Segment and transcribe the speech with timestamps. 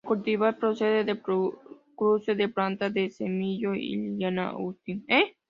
[0.03, 5.05] El cultivar procede del cruce de planta de semillero x 'Lilian Austin'.